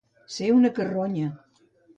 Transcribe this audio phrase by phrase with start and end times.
[0.37, 1.31] Ser una carronya.